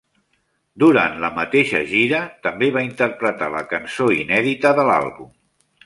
[0.83, 5.35] Durant la mateixa gira també va interpretar la cançó inèdita de l'àlbum.